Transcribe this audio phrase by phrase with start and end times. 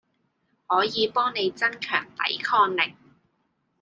[0.65, 2.95] 可以幫你增強抵抗力